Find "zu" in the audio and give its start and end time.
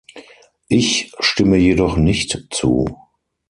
2.49-2.87